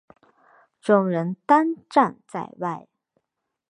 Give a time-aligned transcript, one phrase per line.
[0.81, 1.53] 众人呆
[1.87, 2.87] 站在外